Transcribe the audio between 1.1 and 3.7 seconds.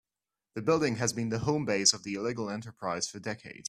been the home base of the illegal enterprise for decades.